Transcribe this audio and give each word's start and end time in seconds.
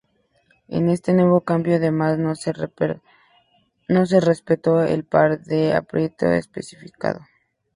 En 0.67 0.89
este 0.89 1.13
nuevo 1.13 1.41
cambio, 1.41 1.75
además, 1.75 2.17
no 2.17 2.33
se 2.33 2.53
respetó 2.53 4.81
el 4.81 5.03
par 5.03 5.41
de 5.43 5.75
apriete 5.75 6.39
especificado. 6.39 7.19